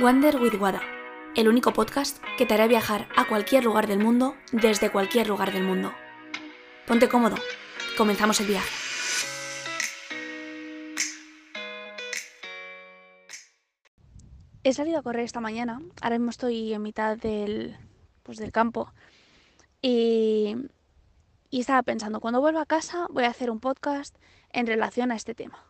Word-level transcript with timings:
Wander 0.00 0.40
with 0.40 0.54
Wada, 0.54 0.80
el 1.36 1.46
único 1.46 1.74
podcast 1.74 2.24
que 2.38 2.46
te 2.46 2.54
hará 2.54 2.66
viajar 2.66 3.06
a 3.18 3.28
cualquier 3.28 3.64
lugar 3.64 3.86
del 3.86 3.98
mundo 3.98 4.34
desde 4.50 4.90
cualquier 4.90 5.28
lugar 5.28 5.52
del 5.52 5.62
mundo. 5.62 5.92
Ponte 6.86 7.06
cómodo, 7.06 7.36
comenzamos 7.98 8.40
el 8.40 8.46
viaje. 8.46 8.70
He 14.64 14.72
salido 14.72 15.00
a 15.00 15.02
correr 15.02 15.24
esta 15.24 15.40
mañana, 15.40 15.82
ahora 16.00 16.16
mismo 16.16 16.30
estoy 16.30 16.72
en 16.72 16.80
mitad 16.80 17.18
del, 17.18 17.76
pues, 18.22 18.38
del 18.38 18.52
campo 18.52 18.90
y, 19.82 20.56
y 21.50 21.60
estaba 21.60 21.82
pensando, 21.82 22.20
cuando 22.20 22.40
vuelva 22.40 22.62
a 22.62 22.66
casa 22.66 23.06
voy 23.10 23.24
a 23.24 23.28
hacer 23.28 23.50
un 23.50 23.60
podcast 23.60 24.16
en 24.48 24.66
relación 24.66 25.12
a 25.12 25.16
este 25.16 25.34
tema. 25.34 25.62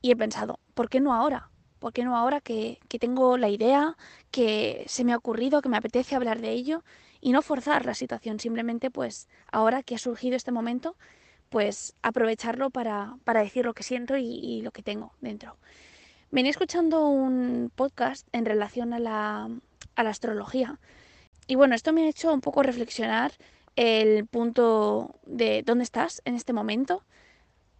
Y 0.00 0.12
he 0.12 0.16
pensado, 0.16 0.60
¿por 0.74 0.88
qué 0.88 1.00
no 1.00 1.12
ahora? 1.12 1.50
¿Por 1.80 1.94
qué 1.94 2.04
no 2.04 2.16
ahora 2.16 2.40
que, 2.40 2.78
que, 2.88 2.98
tengo 2.98 3.38
la 3.38 3.48
idea, 3.48 3.96
que 4.30 4.84
se 4.86 5.02
me 5.02 5.12
ha 5.12 5.16
ocurrido, 5.16 5.62
que 5.62 5.70
me 5.70 5.78
apetece 5.78 6.14
hablar 6.14 6.40
de 6.40 6.50
ello 6.50 6.84
y 7.22 7.32
no 7.32 7.40
forzar 7.42 7.86
la 7.86 7.94
situación? 7.94 8.38
Simplemente, 8.38 8.90
pues, 8.90 9.28
ahora 9.50 9.82
que 9.82 9.94
ha 9.94 9.98
surgido 9.98 10.36
este 10.36 10.52
momento, 10.52 10.94
pues 11.48 11.94
aprovecharlo 12.02 12.70
para, 12.70 13.16
para 13.24 13.42
decir 13.42 13.64
lo 13.64 13.72
que 13.74 13.82
siento 13.82 14.16
y, 14.18 14.60
lo 14.62 14.70
que 14.70 14.82
tengo 14.82 15.12
dentro. 15.22 15.56
Venía 16.30 16.50
escuchando 16.50 17.08
un 17.08 17.72
podcast 17.74 18.28
en 18.32 18.44
relación 18.44 18.92
a 18.92 18.98
la, 19.00 19.48
a 19.96 20.02
la 20.02 20.10
astrología 20.10 20.78
y 21.48 21.56
bueno, 21.56 21.74
esto 21.74 21.92
me 21.92 22.04
ha 22.04 22.08
hecho 22.08 22.32
un 22.32 22.42
poco 22.42 22.62
reflexionar 22.62 23.32
el 23.74 24.26
punto 24.26 25.16
de 25.24 25.62
dónde 25.64 25.84
estás 25.84 26.20
en 26.24 26.36
este 26.36 26.52
momento, 26.52 27.02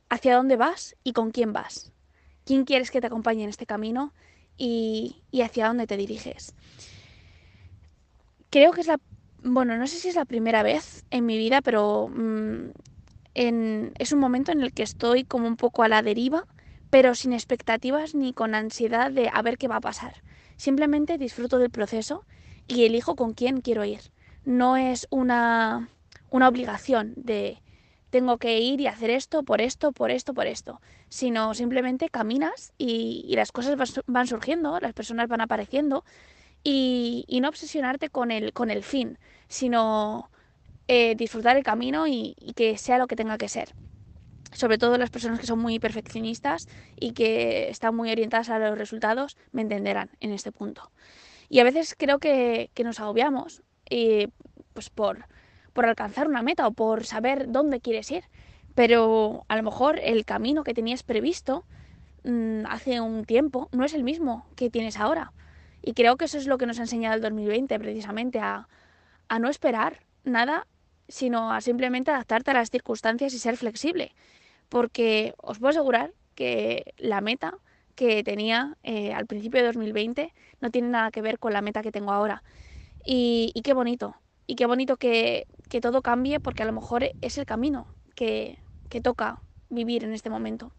hacia 0.09 0.35
dónde 0.35 0.57
vas 0.57 0.97
y 1.05 1.13
con 1.13 1.31
quién 1.31 1.53
vas 1.53 1.93
quién 2.51 2.65
quieres 2.65 2.91
que 2.91 3.01
te 3.01 3.07
acompañe 3.07 3.45
en 3.45 3.49
este 3.49 3.65
camino 3.65 4.13
y, 4.59 5.23
y 5.31 5.43
hacia 5.43 5.69
dónde 5.69 5.87
te 5.87 5.97
diriges. 5.97 6.53
Creo 8.51 8.73
que 8.73 8.81
es 8.81 8.89
la, 8.89 8.99
bueno, 9.45 9.77
no 9.77 9.87
sé 9.87 10.01
si 10.01 10.09
es 10.09 10.17
la 10.17 10.25
primera 10.25 10.65
vez 10.65 11.05
en 11.13 11.27
mi 11.27 11.39
vida, 11.39 11.61
pero 11.63 12.09
mmm, 12.09 12.73
en, 13.35 13.93
es 14.01 14.11
un 14.11 14.19
momento 14.19 14.51
en 14.51 14.63
el 14.63 14.73
que 14.73 14.83
estoy 14.83 15.23
como 15.23 15.47
un 15.47 15.57
poco 15.57 15.85
a 15.85 15.89
la 15.89 16.03
deriva, 16.03 16.45
pero 16.91 17.15
sin 17.15 17.33
expectativas 17.33 18.17
ni 18.17 18.33
con 18.33 18.57
ansiedad 18.57 19.13
de 19.13 19.31
a 19.33 19.43
ver 19.43 19.57
qué 19.57 19.69
va 19.69 19.77
a 19.77 19.81
pasar. 19.81 20.15
Simplemente 20.57 21.19
disfruto 21.19 21.61
del 21.61 21.71
proceso 21.71 22.25
y 22.67 22.85
elijo 22.85 23.15
con 23.15 23.33
quién 23.33 23.61
quiero 23.61 23.85
ir. 23.85 24.01
No 24.45 24.77
es 24.77 25.07
una, 25.11 25.89
una 26.31 26.49
obligación 26.49 27.15
de 27.15 27.63
tengo 28.11 28.39
que 28.39 28.59
ir 28.61 28.81
y 28.81 28.87
hacer 28.87 29.11
esto, 29.11 29.43
por 29.43 29.61
esto, 29.61 29.93
por 29.93 30.11
esto, 30.11 30.35
por 30.35 30.47
esto, 30.47 30.81
sino 31.09 31.55
simplemente 31.55 32.09
caminas 32.09 32.73
y, 32.79 33.25
y 33.27 33.37
las 33.37 33.53
cosas 33.53 33.77
van 34.07 34.27
surgiendo, 34.27 34.79
las 34.81 34.93
personas 34.93 35.29
van 35.29 35.41
apareciendo 35.41 36.05
y, 36.63 37.25
y, 37.29 37.41
no 37.41 37.49
obsesionarte 37.49 38.11
con 38.11 38.31
el, 38.31 38.53
con 38.53 38.71
el 38.71 38.83
fin, 38.83 39.19
sino 39.49 40.31
eh, 40.89 41.15
disfrutar 41.15 41.57
el 41.57 41.63
camino 41.63 42.07
y, 42.07 42.35
y 42.39 42.53
que 42.53 42.77
sea 42.77 42.99
lo 42.99 43.07
que 43.07 43.17
tenga 43.17 43.39
que 43.39 43.49
ser 43.49 43.75
sobre 44.53 44.79
todo 44.79 44.99
las 44.99 45.11
personas 45.11 45.39
que 45.39 45.47
son 45.47 45.61
muy 45.61 45.79
perfeccionistas 45.79 46.67
y 46.99 47.13
que 47.13 47.69
están 47.69 47.95
muy 47.95 48.11
orientadas 48.11 48.51
a 48.51 48.59
los 48.59 48.77
resultados, 48.77 49.37
me 49.53 49.63
entenderán 49.63 50.11
en 50.19 50.33
este 50.33 50.51
punto. 50.51 50.91
Y 51.49 51.61
a 51.61 51.65
veces 51.65 51.95
creo 51.97 52.19
que, 52.19 52.71
que 52.75 52.83
nos 52.83 52.99
agobiamos 52.99 53.63
eh, 53.91 54.29
pues 54.73 54.91
por, 54.91 55.27
por 55.73 55.87
alcanzar 55.87 56.29
una 56.29 56.43
meta 56.43 56.67
o 56.67 56.73
por 56.73 57.05
saber 57.05 57.51
dónde 57.51 57.81
quieres 57.81 58.11
ir. 58.11 58.25
Pero 58.75 59.45
a 59.49 59.57
lo 59.57 59.63
mejor 59.63 59.99
el 60.03 60.25
camino 60.25 60.65
que 60.65 60.75
tenías 60.75 61.03
previsto 61.03 61.65
mmm, 62.25 62.65
hace 62.67 63.01
un 63.01 63.25
tiempo 63.25 63.69
no 63.73 63.85
es 63.85 63.95
el 63.95 64.05
mismo 64.05 64.47
que 64.57 64.71
tienes 64.71 64.99
ahora. 64.99 65.33
Y 65.83 65.95
creo 65.95 66.17
que 66.17 66.27
eso 66.27 66.39
es 66.39 66.47
lo 66.47 66.59
que 66.59 66.67
nos 66.67 66.79
ha 66.79 66.83
enseñado 66.83 67.15
el 67.17 67.23
2020, 67.23 67.79
precisamente, 67.79 68.39
a, 68.39 68.69
a 69.29 69.39
no 69.39 69.49
esperar 69.49 70.01
nada, 70.25 70.67
sino 71.09 71.53
a 71.53 71.61
simplemente 71.61 72.11
adaptarte 72.11 72.51
a 72.51 72.55
las 72.55 72.71
circunstancias 72.71 73.33
y 73.33 73.39
ser 73.39 73.57
flexible. 73.57 74.15
Porque 74.69 75.35
os 75.39 75.59
puedo 75.59 75.71
asegurar 75.71 76.13
que 76.35 76.95
la 76.99 77.21
meta 77.21 77.55
que 77.95 78.23
tenía 78.23 78.77
eh, 78.83 79.13
al 79.13 79.27
principio 79.27 79.61
de 79.61 79.67
2020 79.67 80.33
no 80.61 80.71
tiene 80.71 80.89
nada 80.89 81.11
que 81.11 81.23
ver 81.23 81.39
con 81.39 81.53
la 81.53 81.63
meta 81.63 81.83
que 81.83 81.93
tengo 81.93 82.13
ahora. 82.13 82.43
Y 83.05 83.59
qué 83.65 83.73
bonito, 83.73 84.15
y 84.51 84.57
qué 84.57 84.67
bonito 84.67 84.97
que, 84.97 85.47
que, 85.69 85.81
todo 85.81 86.03
cambie 86.03 86.41
porque 86.41 86.65
a 86.65 86.67
lo 86.67 86.73
mejor 86.73 87.05
es 87.21 87.39
el 87.39 87.47
camino 87.47 87.87
que, 88.17 88.59
que 88.89 89.01
toca 89.01 89.41
vivir 89.69 90.03
en 90.03 90.13
este 90.13 90.29
momento. 90.29 90.73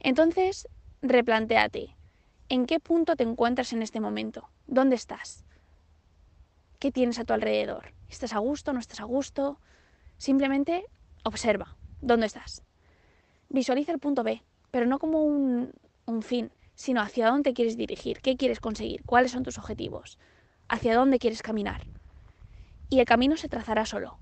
Entonces, 0.00 0.68
replantéate, 1.00 1.96
¿en 2.50 2.66
qué 2.66 2.78
punto 2.78 3.16
te 3.16 3.24
encuentras 3.24 3.72
en 3.72 3.80
este 3.80 4.00
momento? 4.00 4.50
¿Dónde 4.66 4.96
estás? 4.96 5.46
¿Qué 6.78 6.92
tienes 6.92 7.18
a 7.18 7.24
tu 7.24 7.32
alrededor? 7.32 7.94
¿Estás 8.10 8.34
a 8.34 8.38
gusto? 8.38 8.74
¿No 8.74 8.80
estás 8.80 9.00
a 9.00 9.04
gusto? 9.04 9.60
Simplemente 10.18 10.84
observa 11.24 11.74
dónde 12.02 12.26
estás. 12.26 12.64
Visualiza 13.48 13.92
el 13.92 13.98
punto 13.98 14.24
B, 14.24 14.42
pero 14.70 14.84
no 14.84 14.98
como 14.98 15.24
un, 15.24 15.72
un 16.04 16.20
fin, 16.20 16.52
sino 16.74 17.00
hacia 17.00 17.28
dónde 17.28 17.54
quieres 17.54 17.78
dirigir, 17.78 18.20
qué 18.20 18.36
quieres 18.36 18.60
conseguir, 18.60 19.04
cuáles 19.06 19.30
son 19.30 19.42
tus 19.42 19.56
objetivos, 19.56 20.18
hacia 20.68 20.94
dónde 20.94 21.18
quieres 21.18 21.40
caminar 21.40 21.86
y 22.88 23.00
el 23.00 23.06
camino 23.06 23.36
se 23.36 23.48
trazará 23.48 23.86
solo. 23.86 24.18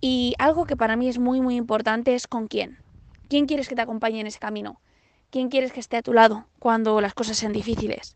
Y 0.00 0.34
algo 0.38 0.66
que 0.66 0.76
para 0.76 0.96
mí 0.96 1.08
es 1.08 1.18
muy 1.18 1.40
muy 1.40 1.56
importante 1.56 2.14
es 2.14 2.26
con 2.26 2.48
quién. 2.48 2.78
¿Quién 3.28 3.46
quieres 3.46 3.68
que 3.68 3.74
te 3.74 3.82
acompañe 3.82 4.20
en 4.20 4.26
ese 4.26 4.38
camino? 4.38 4.80
¿Quién 5.30 5.48
quieres 5.48 5.72
que 5.72 5.80
esté 5.80 5.96
a 5.96 6.02
tu 6.02 6.12
lado 6.12 6.46
cuando 6.58 7.00
las 7.00 7.14
cosas 7.14 7.36
sean 7.36 7.52
difíciles? 7.52 8.14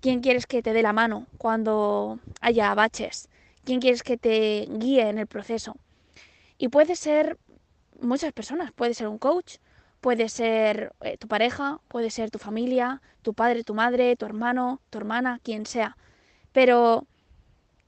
¿Quién 0.00 0.20
quieres 0.20 0.46
que 0.46 0.62
te 0.62 0.72
dé 0.72 0.82
la 0.82 0.92
mano 0.92 1.26
cuando 1.38 2.20
haya 2.40 2.74
baches? 2.74 3.28
¿Quién 3.64 3.80
quieres 3.80 4.02
que 4.02 4.16
te 4.16 4.66
guíe 4.70 5.08
en 5.08 5.18
el 5.18 5.26
proceso? 5.26 5.76
Y 6.58 6.68
puede 6.68 6.96
ser 6.96 7.38
muchas 8.00 8.32
personas, 8.32 8.72
puede 8.72 8.94
ser 8.94 9.08
un 9.08 9.18
coach, 9.18 9.56
puede 10.00 10.28
ser 10.28 10.92
eh, 11.00 11.18
tu 11.18 11.28
pareja, 11.28 11.80
puede 11.88 12.10
ser 12.10 12.30
tu 12.30 12.38
familia, 12.38 13.02
tu 13.22 13.34
padre, 13.34 13.64
tu 13.64 13.74
madre, 13.74 14.16
tu 14.16 14.24
hermano, 14.24 14.80
tu 14.90 14.98
hermana, 14.98 15.40
quien 15.42 15.66
sea. 15.66 15.96
Pero 16.52 17.06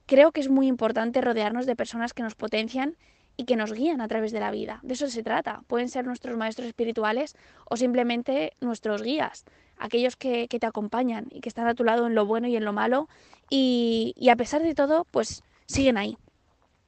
creo 0.08 0.32
que 0.32 0.40
es 0.40 0.48
muy 0.48 0.66
importante 0.66 1.20
rodearnos 1.20 1.66
de 1.66 1.76
personas 1.76 2.14
que 2.14 2.22
nos 2.22 2.34
potencian 2.34 2.96
y 3.36 3.44
que 3.44 3.56
nos 3.56 3.72
guían 3.72 4.00
a 4.00 4.08
través 4.08 4.32
de 4.32 4.40
la 4.40 4.50
vida. 4.50 4.80
De 4.82 4.94
eso 4.94 5.06
se 5.08 5.22
trata. 5.22 5.62
Pueden 5.68 5.90
ser 5.90 6.06
nuestros 6.06 6.36
maestros 6.36 6.66
espirituales 6.66 7.36
o 7.66 7.76
simplemente 7.76 8.54
nuestros 8.60 9.02
guías, 9.02 9.44
aquellos 9.78 10.16
que, 10.16 10.48
te 10.48 10.66
acompañan 10.66 11.26
y 11.30 11.40
que 11.40 11.50
están 11.50 11.68
a 11.68 11.74
tu 11.74 11.84
lado 11.84 12.06
en 12.06 12.14
lo 12.14 12.24
bueno 12.24 12.48
y 12.48 12.56
en 12.56 12.64
lo 12.64 12.72
malo 12.72 13.08
y, 13.50 14.14
a 14.30 14.34
pesar 14.34 14.62
de 14.62 14.74
todo, 14.74 15.04
pues 15.10 15.44
siguen 15.66 15.98
ahí. 15.98 16.16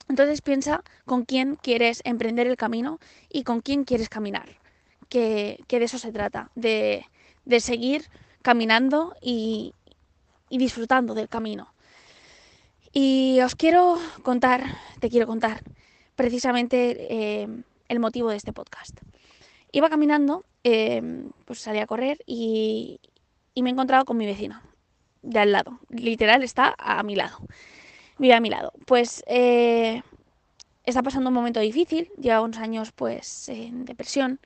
Entonces 0.09 0.41
piensa 0.41 0.83
con 1.05 1.25
quién 1.25 1.57
quieres 1.57 2.01
emprender 2.05 2.47
el 2.47 2.57
camino 2.57 2.99
y 3.29 3.45
con 3.45 3.61
quién 3.61 3.85
quieres 3.85 4.09
caminar. 4.09 4.49
Que, 5.11 5.63
de 5.69 5.85
eso 5.85 5.99
se 5.99 6.11
trata, 6.11 6.51
de, 6.55 7.05
seguir 7.59 8.07
caminando 8.41 9.15
y 9.21 9.75
disfrutando 10.49 11.15
del 11.15 11.29
camino. 11.29 11.75
Y 12.93 13.41
os 13.41 13.55
quiero 13.55 13.99
contar, 14.23 14.65
te 14.99 15.11
quiero 15.11 15.27
contar 15.27 15.63
precisamente 16.17 17.43
eh, 17.43 17.49
el 17.89 18.01
motivo 18.01 18.31
de 18.31 18.37
este 18.37 18.53
podcast. 18.53 18.99
Iba 19.73 19.89
caminando, 19.89 20.45
eh, 20.65 21.01
pues 21.45 21.61
salí 21.61 21.79
a 21.79 21.87
correr 21.87 22.19
y, 22.27 23.01
me 23.55 23.69
he 23.69 23.73
encontrado 23.73 24.05
con 24.07 24.17
mi 24.17 24.27
vecina 24.27 24.63
de 25.23 25.39
al 25.39 25.53
lado. 25.53 25.79
Literal 25.91 26.43
está 26.43 26.75
a 26.79 27.03
mi 27.03 27.15
lado. 27.15 27.39
Vive 28.19 28.35
a 28.35 28.41
mi 28.41 28.51
lado. 28.51 28.73
Pues 28.87 29.23
eh, 29.27 30.03
está 30.85 31.03
pasando 31.03 31.29
un 31.29 31.35
momento 31.35 31.61
difícil, 31.61 32.11
lleva 32.19 32.41
unos 32.41 32.59
años 32.59 32.91
pues 32.93 33.49
en 33.49 33.85
depresión 33.85 34.41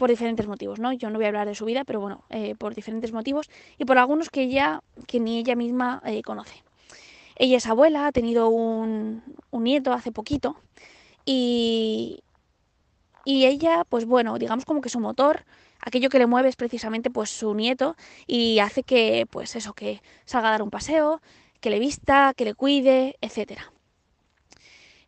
por 0.00 0.08
diferentes 0.08 0.46
motivos, 0.46 0.80
¿no? 0.80 0.94
Yo 0.94 1.10
no 1.10 1.18
voy 1.18 1.26
a 1.26 1.28
hablar 1.28 1.46
de 1.46 1.54
su 1.54 1.66
vida, 1.66 1.84
pero 1.84 2.00
bueno, 2.00 2.24
eh, 2.30 2.54
por 2.54 2.74
diferentes 2.74 3.12
motivos 3.12 3.50
y 3.76 3.84
por 3.84 3.98
algunos 3.98 4.30
que 4.30 4.40
ella, 4.40 4.80
que 5.06 5.20
ni 5.20 5.36
ella 5.36 5.54
misma 5.56 6.00
eh, 6.06 6.22
conoce. 6.22 6.64
Ella 7.36 7.58
es 7.58 7.66
abuela, 7.66 8.06
ha 8.06 8.12
tenido 8.12 8.48
un, 8.48 9.22
nieto 9.52 9.92
hace 9.92 10.10
poquito 10.10 10.56
y, 11.26 12.20
y 13.26 13.44
ella, 13.44 13.84
pues 13.86 14.06
bueno, 14.06 14.38
digamos 14.38 14.64
como 14.64 14.80
que 14.80 14.88
su 14.88 15.00
motor, 15.00 15.44
aquello 15.80 16.08
que 16.08 16.18
le 16.18 16.26
mueve 16.26 16.48
es 16.48 16.56
precisamente 16.56 17.10
pues 17.10 17.28
su 17.28 17.54
nieto 17.54 17.94
y 18.26 18.60
hace 18.60 18.82
que, 18.82 19.26
pues 19.30 19.54
eso, 19.54 19.74
que 19.74 20.00
salga 20.24 20.48
a 20.48 20.52
dar 20.52 20.62
un 20.62 20.70
paseo, 20.70 21.20
que 21.60 21.68
le 21.68 21.78
vista, 21.78 22.32
que 22.34 22.46
le 22.46 22.54
cuide, 22.54 23.18
etcétera. 23.20 23.70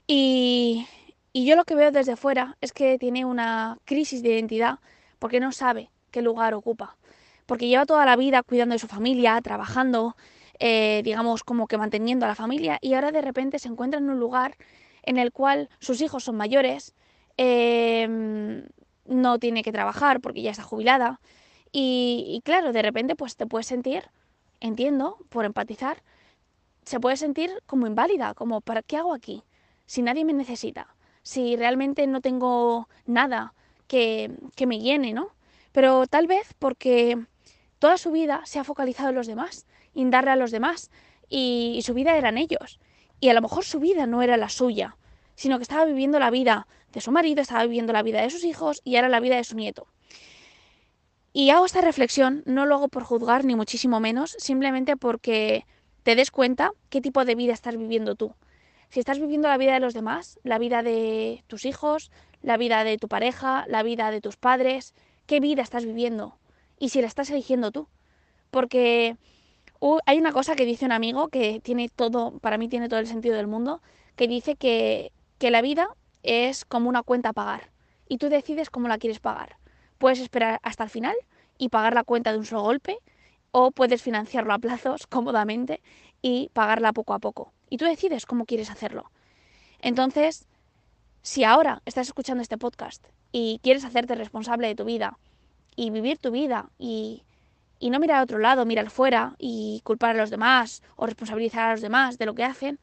Y, 0.06 0.86
y 1.32 1.46
yo 1.46 1.56
lo 1.56 1.64
que 1.64 1.74
veo 1.74 1.90
desde 1.90 2.16
fuera 2.16 2.56
es 2.60 2.72
que 2.72 2.98
tiene 2.98 3.24
una 3.24 3.78
crisis 3.84 4.22
de 4.22 4.30
identidad 4.30 4.80
porque 5.18 5.40
no 5.40 5.52
sabe 5.52 5.90
qué 6.10 6.22
lugar 6.22 6.54
ocupa. 6.54 6.96
Porque 7.46 7.68
lleva 7.68 7.86
toda 7.86 8.06
la 8.06 8.16
vida 8.16 8.42
cuidando 8.42 8.74
de 8.74 8.78
su 8.78 8.86
familia, 8.88 9.40
trabajando, 9.42 10.16
eh, 10.58 11.02
digamos, 11.04 11.44
como 11.44 11.66
que 11.66 11.78
manteniendo 11.78 12.24
a 12.26 12.28
la 12.28 12.34
familia 12.34 12.78
y 12.80 12.94
ahora 12.94 13.12
de 13.12 13.22
repente 13.22 13.58
se 13.58 13.68
encuentra 13.68 13.98
en 14.00 14.10
un 14.10 14.18
lugar 14.20 14.56
en 15.02 15.18
el 15.18 15.32
cual 15.32 15.68
sus 15.80 16.00
hijos 16.00 16.24
son 16.24 16.36
mayores, 16.36 16.94
eh, 17.36 18.06
no 19.06 19.38
tiene 19.38 19.62
que 19.62 19.72
trabajar 19.72 20.20
porque 20.20 20.42
ya 20.42 20.50
está 20.50 20.62
jubilada 20.62 21.20
Y, 21.72 22.42
claro, 22.44 22.72
de 22.72 22.82
repente 22.82 23.16
pues 23.16 23.36
te 23.36 23.46
puedes 23.46 23.66
sentir, 23.66 24.04
entiendo, 24.60 25.18
por 25.30 25.44
empatizar, 25.46 26.02
se 26.84 27.00
puede 27.00 27.16
sentir 27.16 27.50
como 27.66 27.86
inválida, 27.86 28.34
como 28.34 28.60
¿para 28.60 28.82
qué 28.82 28.96
hago 28.98 29.14
aquí? 29.14 29.44
Si 29.86 30.02
nadie 30.02 30.24
me 30.24 30.32
necesita, 30.34 30.94
si 31.22 31.56
realmente 31.56 32.06
no 32.06 32.20
tengo 32.20 32.88
nada 33.06 33.54
que, 33.86 34.30
que 34.56 34.66
me 34.66 34.80
llene, 34.80 35.12
¿no? 35.12 35.28
Pero 35.72 36.06
tal 36.06 36.26
vez 36.26 36.54
porque 36.58 37.18
toda 37.78 37.96
su 37.96 38.10
vida 38.10 38.42
se 38.44 38.58
ha 38.58 38.64
focalizado 38.64 39.10
en 39.10 39.14
los 39.14 39.26
demás, 39.26 39.66
en 39.94 40.10
darle 40.10 40.30
a 40.32 40.36
los 40.36 40.50
demás, 40.50 40.90
y, 41.28 41.74
y 41.76 41.82
su 41.82 41.94
vida 41.94 42.16
eran 42.16 42.38
ellos. 42.38 42.78
Y 43.20 43.28
a 43.28 43.34
lo 43.34 43.42
mejor 43.42 43.64
su 43.64 43.80
vida 43.80 44.06
no 44.06 44.22
era 44.22 44.36
la 44.36 44.48
suya, 44.48 44.96
sino 45.34 45.58
que 45.58 45.62
estaba 45.62 45.84
viviendo 45.84 46.18
la 46.18 46.30
vida 46.30 46.66
de 46.92 47.00
su 47.00 47.10
marido, 47.10 47.40
estaba 47.40 47.64
viviendo 47.64 47.92
la 47.92 48.02
vida 48.02 48.20
de 48.20 48.30
sus 48.30 48.44
hijos 48.44 48.80
y 48.84 48.96
era 48.96 49.08
la 49.08 49.20
vida 49.20 49.36
de 49.36 49.44
su 49.44 49.56
nieto. 49.56 49.86
Y 51.32 51.50
hago 51.50 51.64
esta 51.64 51.80
reflexión, 51.80 52.42
no 52.44 52.66
lo 52.66 52.74
hago 52.74 52.88
por 52.88 53.04
juzgar 53.04 53.44
ni 53.44 53.56
muchísimo 53.56 54.00
menos, 54.00 54.36
simplemente 54.38 54.96
porque 54.96 55.64
te 56.02 56.14
des 56.14 56.30
cuenta 56.30 56.72
qué 56.90 57.00
tipo 57.00 57.24
de 57.24 57.34
vida 57.34 57.54
estás 57.54 57.76
viviendo 57.76 58.14
tú. 58.14 58.34
Si 58.92 59.00
estás 59.00 59.18
viviendo 59.18 59.48
la 59.48 59.56
vida 59.56 59.72
de 59.72 59.80
los 59.80 59.94
demás, 59.94 60.38
la 60.42 60.58
vida 60.58 60.82
de 60.82 61.44
tus 61.46 61.64
hijos, 61.64 62.10
la 62.42 62.58
vida 62.58 62.84
de 62.84 62.98
tu 62.98 63.08
pareja, 63.08 63.64
la 63.66 63.82
vida 63.82 64.10
de 64.10 64.20
tus 64.20 64.36
padres, 64.36 64.94
qué 65.24 65.40
vida 65.40 65.62
estás 65.62 65.86
viviendo 65.86 66.36
y 66.78 66.90
si 66.90 67.00
la 67.00 67.06
estás 67.06 67.30
eligiendo 67.30 67.72
tú. 67.72 67.88
Porque 68.50 69.16
hay 70.04 70.18
una 70.18 70.32
cosa 70.32 70.56
que 70.56 70.66
dice 70.66 70.84
un 70.84 70.92
amigo 70.92 71.28
que 71.28 71.58
tiene 71.60 71.88
todo, 71.88 72.38
para 72.40 72.58
mí 72.58 72.68
tiene 72.68 72.90
todo 72.90 73.00
el 73.00 73.06
sentido 73.06 73.34
del 73.34 73.46
mundo, 73.46 73.80
que 74.14 74.28
dice 74.28 74.56
que, 74.56 75.10
que 75.38 75.50
la 75.50 75.62
vida 75.62 75.88
es 76.22 76.66
como 76.66 76.90
una 76.90 77.02
cuenta 77.02 77.30
a 77.30 77.32
pagar 77.32 77.70
y 78.10 78.18
tú 78.18 78.28
decides 78.28 78.68
cómo 78.68 78.88
la 78.88 78.98
quieres 78.98 79.20
pagar. 79.20 79.56
Puedes 79.96 80.20
esperar 80.20 80.60
hasta 80.62 80.84
el 80.84 80.90
final 80.90 81.16
y 81.56 81.70
pagar 81.70 81.94
la 81.94 82.04
cuenta 82.04 82.30
de 82.30 82.36
un 82.36 82.44
solo 82.44 82.60
golpe 82.60 82.98
o 83.52 83.70
puedes 83.70 84.02
financiarlo 84.02 84.52
a 84.52 84.58
plazos 84.58 85.06
cómodamente 85.08 85.80
y 86.22 86.50
pagarla 86.52 86.92
poco 86.92 87.12
a 87.12 87.18
poco. 87.18 87.52
Y 87.68 87.76
tú 87.76 87.84
decides 87.84 88.24
cómo 88.24 88.46
quieres 88.46 88.70
hacerlo. 88.70 89.10
Entonces, 89.80 90.46
si 91.22 91.44
ahora 91.44 91.82
estás 91.84 92.06
escuchando 92.06 92.42
este 92.42 92.58
podcast 92.58 93.04
y 93.32 93.60
quieres 93.62 93.84
hacerte 93.84 94.14
responsable 94.14 94.68
de 94.68 94.74
tu 94.74 94.84
vida 94.84 95.18
y 95.76 95.90
vivir 95.90 96.18
tu 96.18 96.30
vida 96.30 96.70
y, 96.78 97.24
y 97.78 97.90
no 97.90 97.98
mirar 97.98 98.20
a 98.20 98.22
otro 98.22 98.38
lado, 98.38 98.64
mirar 98.64 98.90
fuera 98.90 99.34
y 99.38 99.80
culpar 99.84 100.16
a 100.16 100.18
los 100.20 100.30
demás 100.30 100.82
o 100.96 101.06
responsabilizar 101.06 101.68
a 101.68 101.72
los 101.72 101.80
demás 101.80 102.18
de 102.18 102.26
lo 102.26 102.34
que 102.34 102.44
hacen, 102.44 102.78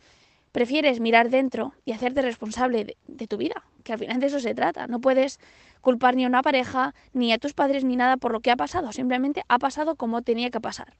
prefieres 0.51 1.00
mirar 1.00 1.30
dentro 1.30 1.74
y 1.86 1.91
hacerte 1.91 2.21
responsable 2.21 2.97
de, 3.07 3.27
tu 3.27 3.38
vida, 3.38 3.63
que 3.83 3.94
al 3.94 4.00
final 4.00 4.19
de 4.19 4.27
eso 4.27 4.39
se 4.39 4.53
trata. 4.56 4.88
No 4.88 5.00
puedes 5.00 5.39
culpar 5.81 6.15
ni 6.15 6.25
a 6.25 6.27
una 6.27 6.41
pareja, 6.41 6.94
ni 7.13 7.31
a 7.31 7.38
tus 7.38 7.53
padres, 7.53 7.83
ni 7.83 7.95
nada 7.95 8.18
por 8.18 8.31
lo 8.31 8.41
que 8.41 8.51
ha 8.51 8.56
pasado. 8.56 8.91
Simplemente 8.91 9.44
ha 9.47 9.59
pasado 9.59 9.95
como 9.95 10.21
tenía 10.21 10.50
que 10.50 10.59
pasar. 10.59 10.94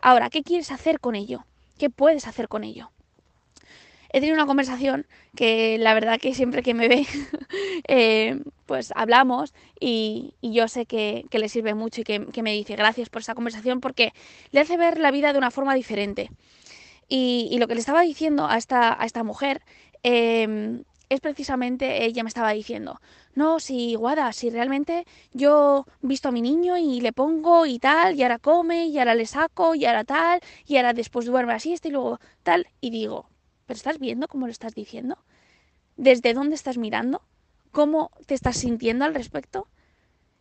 Ahora, 0.00 0.30
¿qué 0.30 0.42
quieres 0.42 0.70
hacer 0.70 1.00
con 1.00 1.14
ello? 1.14 1.44
¿Qué 1.78 1.90
puedes 1.90 2.26
hacer 2.26 2.48
con 2.48 2.64
ello? 2.64 2.90
He 4.14 4.20
tenido 4.20 4.36
una 4.36 4.46
conversación 4.46 5.08
que 5.34 5.76
la 5.76 5.92
verdad 5.92 6.20
que 6.20 6.34
siempre 6.34 6.62
que 6.62 6.72
me 6.72 6.86
ve, 6.86 7.04
eh, 7.88 8.40
pues 8.64 8.92
hablamos 8.94 9.52
y, 9.80 10.34
yo 10.40 10.68
sé 10.68 10.86
que, 10.86 11.26
le 11.32 11.48
sirve 11.48 11.74
mucho 11.74 12.02
y 12.02 12.04
que, 12.04 12.42
me 12.42 12.52
dice 12.52 12.76
gracias 12.76 13.08
por 13.08 13.22
esa 13.22 13.34
conversación 13.34 13.80
porque 13.80 14.12
le 14.52 14.60
hace 14.60 14.76
ver 14.76 14.98
la 14.98 15.10
vida 15.10 15.32
de 15.32 15.38
una 15.38 15.50
forma 15.50 15.74
diferente. 15.74 16.30
Y, 17.08 17.56
lo 17.58 17.66
que 17.66 17.74
le 17.74 17.80
estaba 17.80 18.02
diciendo 18.02 18.46
a 18.46 18.56
esta, 18.56 19.00
a 19.00 19.04
esta 19.04 19.24
mujer 19.24 19.62
em, 20.04 20.84
es 21.08 21.20
precisamente, 21.20 22.04
ella 22.04 22.22
me 22.22 22.28
estaba 22.28 22.52
diciendo, 22.52 23.00
no, 23.34 23.60
si 23.60 23.94
Guada, 23.94 24.32
si 24.32 24.50
realmente 24.50 25.06
yo 25.32 25.86
visto 26.02 26.28
a 26.28 26.32
mi 26.32 26.42
niño 26.42 26.76
y 26.78 27.00
le 27.00 27.12
pongo 27.12 27.66
y 27.66 27.78
tal, 27.78 28.16
y 28.16 28.22
ahora 28.22 28.38
come, 28.38 28.86
y 28.86 28.98
ahora 28.98 29.14
le 29.14 29.26
saco, 29.26 29.74
y 29.74 29.84
ahora 29.84 30.04
tal, 30.04 30.40
y 30.66 30.76
ahora 30.76 30.92
después 30.92 31.26
duerme 31.26 31.52
así, 31.52 31.72
este 31.72 31.88
y 31.88 31.92
luego 31.92 32.18
tal, 32.42 32.66
y 32.80 32.90
digo, 32.90 33.28
¿pero 33.66 33.76
estás 33.76 33.98
viendo 33.98 34.28
cómo 34.28 34.46
lo 34.46 34.52
estás 34.52 34.74
diciendo? 34.74 35.18
¿Desde 35.96 36.34
dónde 36.34 36.54
estás 36.54 36.78
mirando? 36.78 37.22
¿Cómo 37.70 38.10
te 38.26 38.34
estás 38.34 38.56
sintiendo 38.56 39.04
al 39.04 39.14
respecto? 39.14 39.68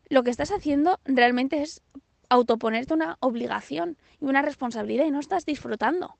Lo 0.09 0.23
que 0.23 0.31
estás 0.31 0.51
haciendo 0.51 0.99
realmente 1.05 1.61
es 1.61 1.81
autoponerte 2.29 2.93
una 2.93 3.17
obligación 3.19 3.97
y 4.19 4.25
una 4.25 4.41
responsabilidad 4.41 5.05
y 5.05 5.11
no 5.11 5.19
estás 5.19 5.45
disfrutando. 5.45 6.17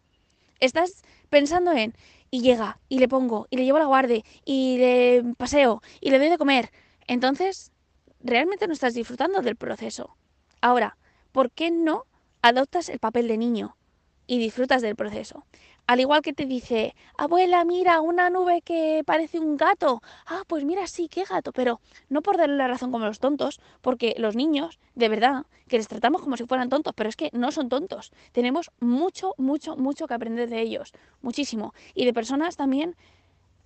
Estás 0.64 1.04
pensando 1.30 1.74
en, 1.74 1.94
y 2.32 2.40
llega, 2.40 2.80
y 2.88 3.00
le 3.00 3.10
pongo, 3.10 3.48
y 3.50 3.58
le 3.58 3.66
llevo 3.66 3.80
a 3.80 3.82
la 3.82 3.86
guardia, 3.86 4.24
y 4.46 4.78
le 4.78 5.36
paseo, 5.36 5.82
y 6.00 6.10
le 6.10 6.20
doy 6.20 6.30
de 6.30 6.38
comer. 6.38 6.72
Entonces, 7.06 7.74
realmente 8.22 8.66
no 8.66 8.72
estás 8.72 8.94
disfrutando 8.94 9.42
del 9.42 9.58
proceso. 9.58 10.16
Ahora, 10.62 10.98
¿por 11.34 11.52
qué 11.52 11.70
no 11.70 12.06
adoptas 12.42 12.88
el 12.88 13.00
papel 13.00 13.28
de 13.28 13.38
niño 13.38 13.76
y 14.28 14.40
disfrutas 14.40 14.82
del 14.82 14.96
proceso? 14.96 15.46
Al 15.86 16.00
igual 16.00 16.22
que 16.22 16.32
te 16.32 16.46
dice, 16.46 16.96
abuela, 17.18 17.66
mira, 17.66 18.00
una 18.00 18.30
nube 18.30 18.62
que 18.62 19.04
parece 19.06 19.40
un 19.40 19.58
gato. 19.58 20.02
Ah, 20.26 20.44
pues 20.48 20.64
mira, 20.64 20.88
sí, 20.88 21.10
qué 21.10 21.26
gato. 21.26 21.52
Pero 21.52 21.82
no 22.08 22.22
por 22.22 22.38
darle 22.38 22.56
la 22.56 22.70
razón 22.70 22.92
como 22.92 23.06
los 23.06 23.20
tontos, 23.20 23.60
porque 23.82 24.16
los 24.18 24.36
niños, 24.38 24.80
de 24.96 25.10
verdad, 25.10 25.46
que 25.68 25.78
les 25.78 25.90
tratamos 25.90 26.22
como 26.22 26.38
si 26.38 26.46
fueran 26.46 26.70
tontos, 26.70 26.94
pero 26.96 27.10
es 27.10 27.18
que 27.18 27.30
no 27.34 27.52
son 27.52 27.68
tontos. 27.68 28.14
Tenemos 28.32 28.72
mucho, 28.80 29.34
mucho, 29.38 29.76
mucho 29.76 30.08
que 30.08 30.14
aprender 30.14 30.50
de 30.50 30.62
ellos. 30.62 30.94
Muchísimo. 31.22 31.74
Y 31.94 32.06
de 32.06 32.14
personas 32.14 32.56
también, 32.56 32.96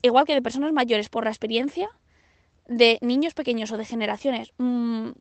igual 0.01 0.25
que 0.25 0.33
de 0.33 0.41
personas 0.41 0.73
mayores, 0.73 1.09
por 1.09 1.23
la 1.23 1.29
experiencia, 1.29 1.89
de 2.67 2.97
niños 3.01 3.35
pequeños 3.35 3.71
o 3.71 3.77
de 3.77 3.85
generaciones. 3.85 4.53
Mm, 4.57 5.11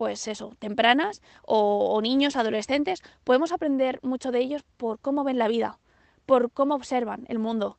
pues 0.00 0.28
eso, 0.28 0.54
tempranas 0.58 1.20
o, 1.44 2.00
niños, 2.00 2.34
adolescentes, 2.34 3.02
podemos 3.22 3.52
aprender 3.52 4.00
mucho 4.02 4.32
de 4.32 4.38
ellos 4.38 4.62
por 4.78 4.98
cómo 4.98 5.24
ven 5.24 5.36
la 5.36 5.46
vida 5.46 5.78
por 6.24 6.50
cómo 6.50 6.74
observan 6.74 7.26
el 7.28 7.38
mundo, 7.38 7.76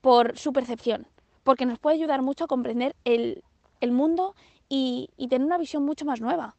por 0.00 0.38
su 0.38 0.52
percepción, 0.52 1.08
porque 1.42 1.66
nos 1.66 1.80
puede 1.80 1.96
ayudar 1.96 2.22
mucho 2.22 2.44
a 2.44 2.46
comprender 2.46 2.94
el, 3.04 3.42
mundo 3.90 4.36
y, 4.68 5.10
tener 5.28 5.44
una 5.44 5.58
visión 5.58 5.84
mucho 5.84 6.04
más 6.04 6.20
nueva. 6.20 6.54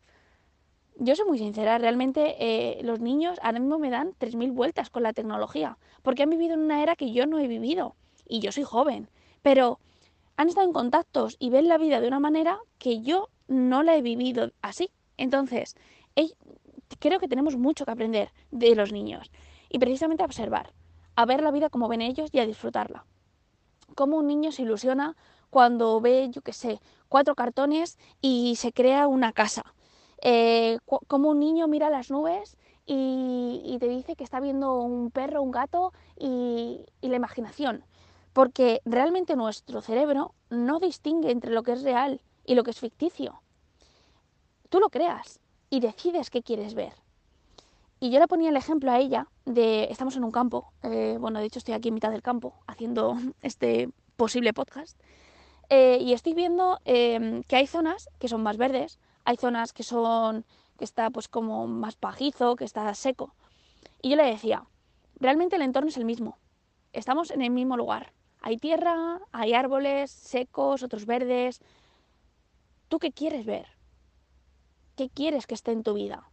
Yo 0.98 1.16
soy 1.16 1.28
muy 1.28 1.38
sincera, 1.38 1.78
realmente 1.78 2.36
eh, 2.38 2.84
los 2.84 3.00
niños 3.00 3.40
ahora 3.42 3.60
mismo 3.60 3.80
me 3.80 3.92
dan 3.92 4.12
3.000 4.20 4.52
vueltas 4.52 4.90
con 4.90 5.04
la 5.04 5.14
tecnología, 5.14 5.78
porque 6.02 6.24
han 6.24 6.30
vivido 6.30 6.56
en 6.56 6.60
una 6.60 6.84
era 6.84 6.98
que 6.98 7.14
yo 7.14 7.26
no 7.26 7.40
he 7.40 7.48
vivido, 7.48 7.96
y 8.28 8.42
yo 8.42 8.52
soy 8.52 8.66
joven, 8.66 9.08
pero 9.44 9.80
han 10.36 10.50
estado 10.50 10.68
en 10.68 10.74
contactos 10.74 11.38
y 11.40 11.52
ven 11.52 11.70
la 11.70 11.78
vida 11.78 12.02
de 12.02 12.08
una 12.10 12.20
manera 12.20 12.60
que 12.80 13.02
yo 13.02 13.30
no 13.50 13.84
la 13.84 13.98
he 13.98 14.02
vivido 14.02 14.52
así. 14.62 14.92
Entonces, 15.18 15.76
creo 17.00 17.20
que 17.20 17.28
tenemos 17.28 17.58
mucho 17.58 17.86
que 17.86 17.92
aprender 17.92 18.32
de 18.52 18.76
los 18.76 18.94
niños 18.94 19.32
y 19.70 19.80
precisamente 19.80 20.24
observar 20.24 20.74
a 21.16 21.26
ver 21.26 21.42
la 21.42 21.52
vida 21.52 21.70
como 21.70 21.90
ven 21.90 22.02
ellos 22.02 22.30
y 22.32 22.40
a 22.40 22.46
disfrutarla. 22.46 23.06
Como 23.96 24.18
un 24.18 24.28
niño 24.28 24.52
se 24.52 24.62
ilusiona 24.62 25.18
cuando 25.50 26.00
ve, 26.00 26.30
yo 26.32 26.42
qué 26.42 26.54
sé, 26.54 26.80
cuatro 27.10 27.36
cartones 27.36 27.98
y 28.22 28.56
se 28.56 28.72
crea 28.72 29.08
una 29.08 29.34
casa. 29.34 29.64
Eh, 30.22 30.78
como 31.08 31.30
un 31.30 31.40
niño 31.40 31.68
mira 31.68 31.90
las 31.90 32.12
nubes 32.12 32.56
y, 32.86 33.78
te 33.80 33.88
dice 33.88 34.16
que 34.16 34.24
está 34.24 34.40
viendo 34.40 34.80
un 34.82 35.12
perro, 35.12 35.42
un 35.42 35.52
gato 35.52 35.94
y, 36.18 36.86
y 37.02 37.08
la 37.08 37.16
imaginación. 37.16 37.84
Porque 38.34 38.82
realmente 38.86 39.36
nuestro 39.36 39.82
cerebro 39.82 40.34
no 40.50 40.80
distingue 40.80 41.32
entre 41.32 41.52
lo 41.52 41.64
que 41.64 41.74
es 41.74 41.84
real 41.84 42.22
y 42.50 42.56
lo 42.56 42.64
que 42.64 42.72
es 42.72 42.80
ficticio. 42.80 43.44
Tú 44.70 44.80
lo 44.80 44.90
creas 44.90 45.40
y 45.70 45.82
decides 45.82 46.32
qué 46.32 46.42
quieres 46.42 46.74
ver. 46.74 46.94
Y 48.00 48.10
yo 48.10 48.20
le 48.20 48.28
ponía 48.28 48.50
el 48.50 48.58
ejemplo 48.58 48.90
a 48.90 48.98
ella 48.98 49.28
de, 49.46 49.84
estamos 49.92 50.16
en 50.16 50.24
un 50.24 50.32
campo, 50.32 50.74
eh, 50.82 51.18
bueno, 51.20 51.40
de 51.40 51.46
hecho 51.46 51.60
estoy 51.60 51.76
aquí 51.76 51.90
en 51.90 51.94
mitad 51.94 52.10
del 52.10 52.24
campo 52.24 52.56
haciendo 52.66 53.16
este 53.44 53.92
posible 54.16 54.52
podcast, 54.52 55.00
eh, 55.70 56.00
y 56.02 56.14
estoy 56.14 56.34
viendo 56.34 56.80
em, 56.86 57.44
que 57.44 57.56
hay 57.56 57.68
zonas 57.68 58.10
que 58.18 58.28
son 58.28 58.42
más 58.42 58.58
verdes, 58.58 58.98
hay 59.26 59.38
zonas 59.38 59.72
que 59.72 59.84
son, 59.84 60.44
que 60.76 60.86
está 60.86 61.12
pues 61.12 61.28
como 61.28 61.68
más 61.68 61.98
pajizo, 61.98 62.56
que 62.56 62.66
está 62.66 62.92
seco. 62.96 63.36
Y 64.02 64.10
yo 64.10 64.16
le 64.16 64.26
decía, 64.26 64.66
realmente 65.20 65.58
el 65.58 65.62
entorno 65.62 65.90
es 65.90 65.98
el 65.98 66.06
mismo, 66.06 66.40
estamos 66.94 67.30
en 67.30 67.44
el 67.44 67.52
mismo 67.52 67.78
lugar. 67.78 68.12
Hay 68.42 68.58
tierra, 68.58 69.20
hay 69.34 69.54
árboles 69.54 70.10
secos, 70.10 70.82
otros 70.82 71.06
verdes. 71.06 71.62
¿Tú 72.90 73.00
qué 73.00 73.12
quieres 73.12 73.46
ver? 73.46 73.68
¿Qué 74.98 75.10
quieres 75.10 75.48
que 75.48 75.54
esté 75.56 75.72
en 75.72 75.84
tu 75.84 75.94
vida? 75.94 76.30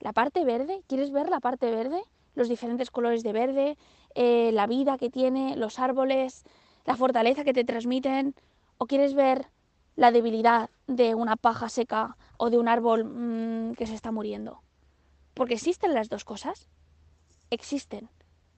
la 0.00 0.12
parte 0.12 0.44
verde, 0.44 0.82
¿quieres 0.86 1.10
ver 1.10 1.28
la 1.28 1.40
parte 1.40 1.70
verde? 1.70 2.02
Los 2.34 2.48
diferentes 2.48 2.90
colores 2.90 3.22
de 3.22 3.32
verde, 3.32 3.78
eh, 4.14 4.50
la 4.52 4.66
vida 4.66 4.98
que 4.98 5.10
tiene, 5.10 5.56
los 5.56 5.78
árboles, 5.78 6.44
la 6.84 6.96
fortaleza 6.96 7.44
que 7.44 7.54
te 7.54 7.64
transmiten, 7.64 8.34
o 8.78 8.86
quieres 8.86 9.14
ver 9.14 9.46
la 9.96 10.12
debilidad 10.12 10.68
de 10.86 11.14
una 11.14 11.36
paja 11.36 11.68
seca 11.68 12.16
o 12.36 12.50
de 12.50 12.58
un 12.58 12.68
árbol 12.68 13.04
mm, 13.04 13.74
que 13.74 13.86
se 13.86 13.94
está 13.94 14.12
muriendo. 14.12 14.60
Porque 15.32 15.54
existen 15.54 15.94
las 15.94 16.08
dos 16.08 16.24
cosas, 16.24 16.68
existen, 17.50 18.10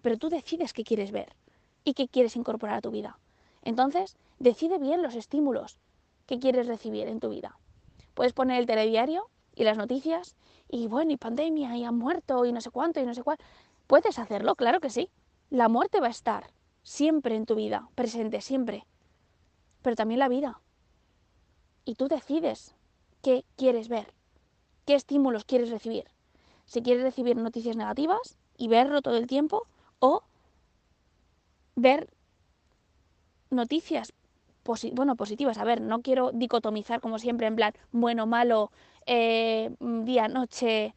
pero 0.03 0.19
tú 0.19 0.29
decides 0.29 0.73
qué 0.73 0.83
quieres 0.83 1.13
ver 1.13 1.35
y 1.85 1.95
qué 1.95 2.09
quieres 2.09 2.35
incorporar 2.35 2.77
a 2.77 2.81
tu 2.81 2.91
vida. 2.91 3.19
Entonces, 3.63 4.17
decide 4.39 4.79
bien 4.79 5.03
los 5.03 5.15
estímulos 5.15 5.79
que 6.29 6.39
quieres 6.39 6.67
recibir 6.67 7.09
en 7.09 7.19
tu 7.19 7.31
vida. 7.31 7.59
Puedes 8.15 8.35
poner 8.35 8.61
el 8.61 8.67
telediario 8.67 9.31
y 9.57 9.65
las 9.65 9.79
noticias 9.79 10.37
y 10.69 10.87
bueno, 10.87 11.11
y 11.11 11.17
pandemia, 11.17 11.75
y 11.77 11.85
han 11.85 11.97
muerto, 11.97 12.45
y 12.45 12.53
no 12.53 12.61
sé 12.61 12.71
cuánto, 12.71 13.01
y 13.01 13.07
no 13.07 13.15
sé 13.15 13.23
cuál. 13.23 13.39
Puedes 13.87 14.19
hacerlo, 14.19 14.55
claro 14.55 14.81
que 14.81 14.91
sí. 14.91 15.09
La 15.49 15.69
muerte 15.69 16.01
va 16.01 16.09
a 16.09 16.11
estar 16.11 16.53
siempre 16.83 17.35
en 17.35 17.47
tu 17.47 17.55
vida, 17.55 17.89
presente, 17.95 18.43
siempre. 18.43 18.85
Pero 19.81 19.97
también 19.97 20.19
la 20.19 20.29
vida. 20.29 20.61
Y 21.87 21.95
tú 21.95 22.07
decides 22.07 22.75
qué 23.23 23.47
quieres 23.57 23.89
ver, 23.89 24.13
qué 24.85 24.95
estímulos 24.95 25.47
quieres 25.47 25.71
recibir. 25.71 26.05
Si 26.67 26.83
quieres 26.83 27.03
recibir 27.03 27.37
noticias 27.37 27.77
negativas 27.77 28.37
y 28.59 28.69
verlo 28.69 29.01
todo 29.01 29.17
el 29.17 29.27
tiempo, 29.27 29.67
o 30.01 30.23
ver 31.77 32.11
noticias 33.49 34.13
bueno, 34.93 35.17
positivas. 35.17 35.59
A 35.59 35.65
ver, 35.65 35.81
no 35.81 36.03
quiero 36.03 36.33
dicotomizar 36.33 37.01
como 37.01 37.19
siempre 37.19 37.47
en 37.47 37.57
plan 37.57 37.73
bueno, 37.93 38.27
malo, 38.27 38.71
eh, 39.07 39.71
día, 39.81 40.29
noche, 40.29 40.95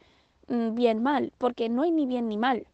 mm, 0.48 0.74
bien, 0.74 1.02
mal, 1.02 1.32
porque 1.38 1.68
no 1.68 1.82
hay 1.82 1.90
ni 1.90 2.06
bien 2.06 2.28
ni 2.28 2.36
mal. 2.36 2.66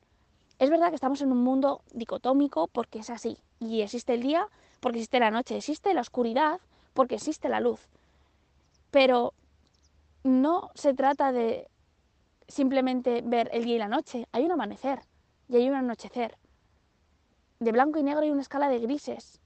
Es 0.59 0.71
verdad 0.71 0.89
que 0.89 0.97
estamos 0.97 1.21
en 1.23 1.31
un 1.31 1.43
mundo 1.45 1.83
dicotómico 1.93 2.69
porque 2.69 2.99
es 2.99 3.11
así. 3.11 3.39
Y 3.61 3.83
existe 3.83 4.15
el 4.15 4.23
día 4.23 4.49
porque 4.81 4.99
existe 4.99 5.21
la 5.21 5.31
noche, 5.31 5.57
existe 5.57 5.95
la 5.95 6.01
oscuridad 6.01 6.61
porque 6.95 7.15
existe 7.17 7.49
la 7.49 7.61
luz. 7.61 7.81
Pero 8.91 9.35
no 10.25 10.71
se 10.75 10.95
trata 10.95 11.31
de 11.33 11.69
simplemente 12.49 13.23
ver 13.25 13.51
el 13.53 13.65
día 13.65 13.77
y 13.77 13.79
la 13.79 13.89
noche. 13.89 14.27
Hay 14.33 14.45
un 14.45 14.53
amanecer 14.53 15.01
y 15.49 15.57
hay 15.57 15.69
un 15.69 15.77
anochecer. 15.77 16.37
De 17.61 17.73
blanco 17.73 17.99
y 17.99 18.03
negro 18.03 18.23
hay 18.23 18.31
una 18.31 18.43
escala 18.43 18.69
de 18.69 18.81
grises. 18.81 19.41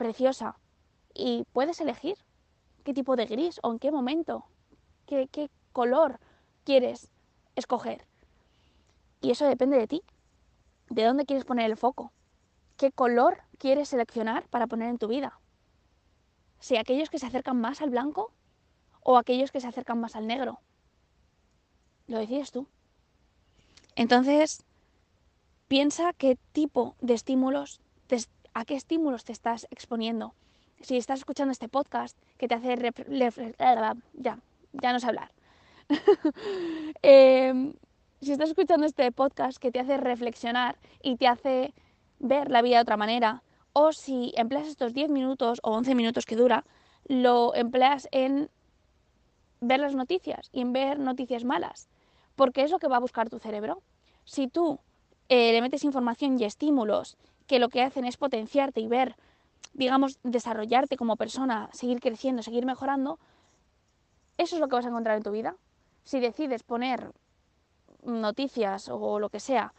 Preciosa. 0.00 0.56
Y 1.12 1.44
puedes 1.52 1.78
elegir 1.78 2.16
qué 2.84 2.94
tipo 2.94 3.16
de 3.16 3.26
gris 3.26 3.60
o 3.62 3.70
en 3.70 3.78
qué 3.78 3.92
momento, 3.92 4.46
qué, 5.04 5.28
qué 5.30 5.50
color 5.74 6.18
quieres 6.64 7.10
escoger. 7.54 8.06
Y 9.20 9.30
eso 9.30 9.44
depende 9.44 9.76
de 9.76 9.86
ti. 9.86 10.02
¿De 10.88 11.04
dónde 11.04 11.26
quieres 11.26 11.44
poner 11.44 11.70
el 11.70 11.76
foco? 11.76 12.14
¿Qué 12.78 12.92
color 12.92 13.42
quieres 13.58 13.90
seleccionar 13.90 14.48
para 14.48 14.66
poner 14.66 14.88
en 14.88 14.96
tu 14.96 15.06
vida? 15.06 15.38
Si 16.60 16.78
aquellos 16.78 17.10
que 17.10 17.18
se 17.18 17.26
acercan 17.26 17.60
más 17.60 17.82
al 17.82 17.90
blanco 17.90 18.32
o 19.02 19.18
aquellos 19.18 19.50
que 19.50 19.60
se 19.60 19.66
acercan 19.66 20.00
más 20.00 20.16
al 20.16 20.26
negro. 20.26 20.60
Lo 22.06 22.16
decides 22.16 22.52
tú. 22.52 22.66
Entonces, 23.96 24.64
piensa 25.68 26.14
qué 26.14 26.38
tipo 26.52 26.96
de 27.02 27.12
estímulos, 27.12 27.82
a 28.54 28.64
qué 28.64 28.74
estímulos 28.74 29.24
te 29.24 29.32
estás 29.32 29.66
exponiendo. 29.70 30.34
Si 30.80 30.96
estás 30.96 31.20
escuchando 31.20 31.52
este 31.52 31.68
podcast 31.68 32.16
que 32.38 32.48
te 32.48 32.54
hace... 32.54 32.76
ya, 34.14 34.38
ya 34.72 34.92
no 34.92 35.00
sé 35.00 35.06
hablar. 35.06 35.32
eh, 37.02 37.72
si 38.20 38.32
estás 38.32 38.50
escuchando 38.50 38.86
este 38.86 39.10
podcast 39.12 39.58
que 39.58 39.72
te 39.72 39.80
hace 39.80 39.96
reflexionar 39.96 40.76
y 41.02 41.16
te 41.16 41.26
hace 41.26 41.74
ver 42.18 42.50
la 42.50 42.62
vida 42.62 42.76
de 42.76 42.82
otra 42.82 42.96
manera, 42.96 43.42
o 43.72 43.92
si 43.92 44.32
empleas 44.36 44.68
estos 44.68 44.92
10 44.92 45.10
minutos 45.10 45.60
o 45.62 45.72
11 45.72 45.94
minutos 45.94 46.26
que 46.26 46.36
dura, 46.36 46.64
lo 47.06 47.54
empleas 47.54 48.08
en 48.12 48.50
ver 49.60 49.80
las 49.80 49.94
noticias 49.94 50.50
y 50.52 50.60
en 50.60 50.72
ver 50.72 50.98
noticias 50.98 51.44
malas, 51.44 51.88
porque 52.36 52.62
es 52.62 52.70
lo 52.70 52.78
que 52.78 52.88
va 52.88 52.96
a 52.96 53.00
buscar 53.00 53.30
tu 53.30 53.38
cerebro. 53.38 53.82
Si 54.24 54.48
tú 54.48 54.80
eh, 55.28 55.52
le 55.52 55.62
metes 55.62 55.84
información 55.84 56.38
y 56.38 56.44
estímulos 56.44 57.16
que 57.50 57.58
lo 57.58 57.68
que 57.68 57.82
hacen 57.82 58.04
es 58.04 58.16
potenciarte 58.16 58.80
y 58.80 58.86
ver, 58.86 59.16
digamos, 59.72 60.20
desarrollarte 60.22 60.96
como 60.96 61.16
persona, 61.16 61.68
seguir 61.72 61.98
creciendo, 61.98 62.44
seguir 62.44 62.64
mejorando, 62.64 63.18
eso 64.38 64.54
es 64.54 64.60
lo 64.60 64.68
que 64.68 64.76
vas 64.76 64.86
a 64.86 64.90
encontrar 64.90 65.16
en 65.16 65.24
tu 65.24 65.32
vida. 65.32 65.56
Si 66.04 66.20
decides 66.20 66.62
poner 66.62 67.10
noticias 68.04 68.88
o 68.88 69.18
lo 69.18 69.30
que 69.30 69.40
sea, 69.40 69.74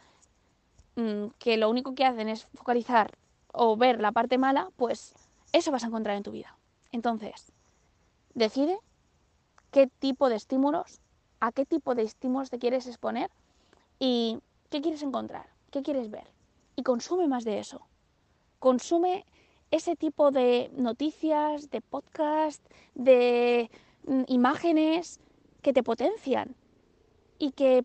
mm, 0.96 1.28
que 1.38 1.56
lo 1.56 1.70
único 1.70 1.94
que 1.94 2.04
hacen 2.04 2.28
es 2.28 2.46
focalizar 2.52 3.12
o 3.54 3.74
ver 3.74 4.02
la 4.02 4.12
parte 4.12 4.36
mala, 4.36 4.68
pues 4.76 5.14
eso 5.54 5.72
vas 5.72 5.84
a 5.84 5.86
encontrar 5.86 6.18
en 6.18 6.24
tu 6.24 6.30
vida. 6.30 6.58
Entonces, 6.90 7.52
decide 8.34 8.78
qué 9.70 9.86
tipo 9.86 10.28
de 10.28 10.36
estímulos, 10.36 11.00
a 11.40 11.52
qué 11.52 11.64
tipo 11.64 11.94
de 11.94 12.02
estímulos 12.02 12.50
te 12.50 12.58
quieres 12.58 12.86
exponer 12.86 13.30
y 13.98 14.40
qué 14.68 14.82
quieres 14.82 15.02
encontrar, 15.02 15.46
qué 15.70 15.82
quieres 15.82 16.10
ver. 16.10 16.31
Y 16.82 16.84
consume 16.84 17.28
más 17.28 17.44
de 17.44 17.60
eso. 17.60 17.86
Consume 18.58 19.24
ese 19.70 19.94
tipo 19.94 20.32
de 20.32 20.68
noticias, 20.74 21.70
de 21.70 21.80
podcast, 21.80 22.60
de 22.96 23.70
mm, 24.04 24.22
imágenes 24.26 25.20
que 25.62 25.72
te 25.72 25.84
potencian 25.84 26.56
y 27.38 27.52
que 27.52 27.84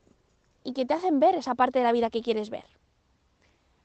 y 0.63 0.73
que 0.73 0.87
te 0.87 0.95
hacen 0.95 1.19
ver 1.19 1.35
esa 1.35 1.53
parte 1.53 1.77
de 1.77 1.85
la 1.85 1.91
vida 1.91 2.09
que 2.09 2.23
quieres 2.23 2.49
ver. 2.49 2.65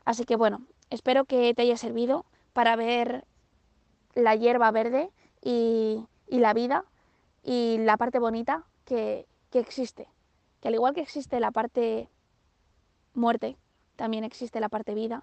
Así 0.06 0.24
que 0.24 0.34
bueno, 0.34 0.66
espero 0.88 1.26
que 1.26 1.52
te 1.52 1.60
haya 1.60 1.76
servido 1.76 2.24
para 2.54 2.74
ver 2.74 3.26
la 4.14 4.34
hierba 4.34 4.70
verde 4.70 5.10
y, 5.42 6.06
la 6.26 6.54
vida 6.54 6.86
y 7.42 7.76
la 7.80 7.98
parte 7.98 8.18
bonita 8.18 8.64
que, 8.86 9.26
existe. 9.52 10.08
Que 10.62 10.68
al 10.68 10.74
igual 10.74 10.94
que 10.94 11.02
existe 11.02 11.38
la 11.38 11.50
parte 11.50 12.08
muerte, 13.12 13.58
también 14.02 14.24
existe 14.24 14.58
la 14.58 14.68
parte 14.68 14.94
vida 14.94 15.22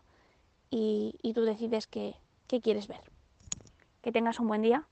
y, 0.69 1.13
tú 1.35 1.41
decides 1.41 1.85
qué, 1.85 2.15
quieres 2.47 2.87
ver. 2.87 3.01
Que 4.01 4.13
tengas 4.13 4.39
un 4.39 4.47
buen 4.47 4.61
día 4.61 4.87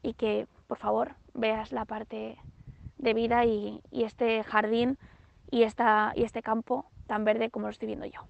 y 0.00 0.14
que 0.14 0.46
por 0.68 0.78
favor 0.78 1.16
veas 1.34 1.72
la 1.72 1.84
parte 1.84 2.38
de 2.98 3.14
vida 3.14 3.44
y 3.44 3.82
este 3.90 4.44
jardín 4.44 4.96
y, 5.50 5.64
esta, 5.64 6.12
y 6.14 6.22
este 6.22 6.40
campo 6.40 6.86
tan 7.08 7.24
verde 7.24 7.50
como 7.50 7.66
lo 7.66 7.72
estoy 7.72 7.88
viendo 7.88 8.06
yo. 8.06 8.28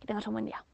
Que 0.00 0.06
tengas 0.06 0.26
un 0.26 0.32
buen 0.32 0.46
día. 0.46 0.64